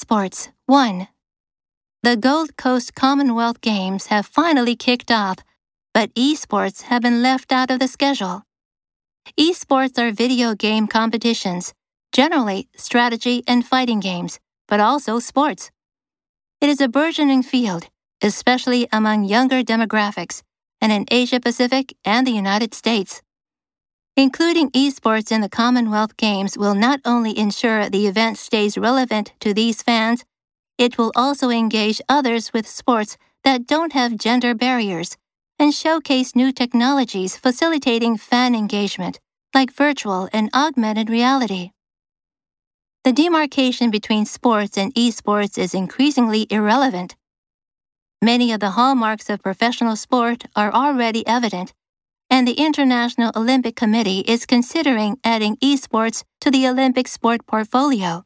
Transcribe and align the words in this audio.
Esports 0.00 0.48
1. 0.64 1.08
The 2.02 2.16
Gold 2.16 2.56
Coast 2.56 2.94
Commonwealth 2.94 3.60
Games 3.60 4.06
have 4.06 4.24
finally 4.24 4.74
kicked 4.74 5.10
off, 5.10 5.38
but 5.92 6.14
esports 6.14 6.82
have 6.82 7.02
been 7.02 7.22
left 7.22 7.52
out 7.52 7.70
of 7.70 7.80
the 7.80 7.86
schedule. 7.86 8.42
Esports 9.38 9.98
are 9.98 10.10
video 10.10 10.54
game 10.54 10.86
competitions, 10.86 11.74
generally 12.12 12.68
strategy 12.76 13.42
and 13.46 13.66
fighting 13.66 14.00
games, 14.00 14.40
but 14.66 14.80
also 14.80 15.18
sports. 15.18 15.70
It 16.62 16.70
is 16.70 16.80
a 16.80 16.88
burgeoning 16.88 17.42
field, 17.42 17.88
especially 18.22 18.88
among 18.90 19.24
younger 19.24 19.62
demographics, 19.62 20.42
and 20.80 20.92
in 20.92 21.04
Asia 21.10 21.40
Pacific 21.40 21.94
and 22.06 22.26
the 22.26 22.32
United 22.32 22.72
States. 22.72 23.20
Including 24.16 24.70
esports 24.72 25.30
in 25.30 25.40
the 25.40 25.48
Commonwealth 25.48 26.16
Games 26.16 26.58
will 26.58 26.74
not 26.74 27.00
only 27.04 27.38
ensure 27.38 27.88
the 27.88 28.06
event 28.06 28.38
stays 28.38 28.76
relevant 28.76 29.32
to 29.40 29.54
these 29.54 29.82
fans, 29.82 30.24
it 30.76 30.98
will 30.98 31.12
also 31.14 31.50
engage 31.50 32.00
others 32.08 32.52
with 32.52 32.68
sports 32.68 33.16
that 33.44 33.66
don't 33.66 33.92
have 33.92 34.18
gender 34.18 34.54
barriers 34.54 35.16
and 35.58 35.72
showcase 35.72 36.34
new 36.34 36.52
technologies 36.52 37.36
facilitating 37.36 38.16
fan 38.16 38.54
engagement, 38.54 39.20
like 39.54 39.72
virtual 39.72 40.28
and 40.32 40.50
augmented 40.54 41.08
reality. 41.08 41.70
The 43.04 43.12
demarcation 43.12 43.90
between 43.90 44.26
sports 44.26 44.76
and 44.76 44.94
esports 44.94 45.56
is 45.56 45.72
increasingly 45.72 46.46
irrelevant. 46.50 47.16
Many 48.20 48.52
of 48.52 48.60
the 48.60 48.70
hallmarks 48.70 49.30
of 49.30 49.42
professional 49.42 49.96
sport 49.96 50.44
are 50.56 50.72
already 50.72 51.26
evident 51.26 51.72
and 52.40 52.48
the 52.48 52.64
International 52.64 53.30
Olympic 53.36 53.76
Committee 53.76 54.20
is 54.20 54.46
considering 54.46 55.18
adding 55.22 55.56
esports 55.56 56.24
to 56.40 56.50
the 56.50 56.66
Olympic 56.66 57.06
sport 57.06 57.46
portfolio. 57.46 58.24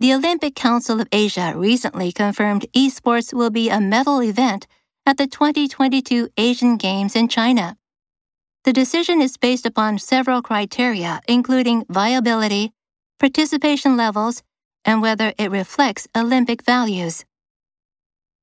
The 0.00 0.12
Olympic 0.12 0.54
Council 0.54 1.00
of 1.00 1.08
Asia 1.10 1.54
recently 1.56 2.12
confirmed 2.12 2.66
esports 2.76 3.32
will 3.32 3.48
be 3.48 3.70
a 3.70 3.80
medal 3.80 4.22
event 4.22 4.66
at 5.06 5.16
the 5.16 5.26
2022 5.26 6.28
Asian 6.36 6.76
Games 6.76 7.16
in 7.16 7.26
China. 7.26 7.78
The 8.64 8.74
decision 8.74 9.22
is 9.22 9.38
based 9.38 9.64
upon 9.64 9.98
several 9.98 10.42
criteria, 10.42 11.22
including 11.26 11.86
viability, 11.88 12.74
participation 13.18 13.96
levels, 13.96 14.42
and 14.84 15.00
whether 15.00 15.32
it 15.38 15.50
reflects 15.50 16.06
Olympic 16.14 16.62
values. 16.62 17.24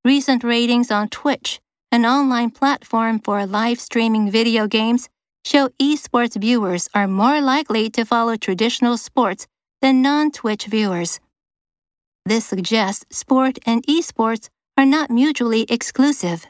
Recent 0.03 0.44
ratings 0.44 0.89
on 0.89 1.09
Twitch 1.09 1.61
an 1.92 2.06
online 2.06 2.50
platform 2.50 3.20
for 3.20 3.45
live 3.45 3.80
streaming 3.80 4.31
video 4.31 4.66
games, 4.67 5.09
show 5.44 5.70
esports 5.81 6.39
viewers 6.39 6.88
are 6.94 7.08
more 7.08 7.42
likely 7.42 7.89
to 7.89 8.06
follow 8.06 8.38
traditional 8.38 8.98
sports 8.98 9.45
than 9.81 10.02
non 10.02 10.31
Twitch 10.31 10.66
viewers. 10.66 11.20
This 12.25 12.45
suggests 12.45 13.06
sport 13.17 13.59
and 13.66 13.86
esports 13.88 14.48
are 14.78 14.86
not 14.86 15.09
mutually 15.09 15.64
exclusive. 15.70 16.45